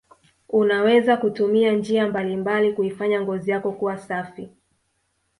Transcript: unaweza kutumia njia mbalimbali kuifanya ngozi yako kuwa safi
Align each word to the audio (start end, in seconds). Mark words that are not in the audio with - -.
unaweza 0.49 1.17
kutumia 1.17 1.73
njia 1.73 2.07
mbalimbali 2.09 2.73
kuifanya 2.73 3.21
ngozi 3.21 3.51
yako 3.51 3.71
kuwa 3.71 3.97
safi 3.97 4.49